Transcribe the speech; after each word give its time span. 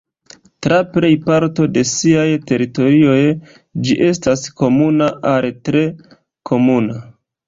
Tra 0.65 0.77
plej 0.93 1.09
parto 1.25 1.65
de 1.73 1.83
siaj 1.89 2.23
teritorioj, 2.51 3.17
ĝi 3.89 3.97
estas 4.07 4.47
komuna 4.63 5.11
al 5.33 5.47
tre 5.69 5.85
komuna. 6.53 6.97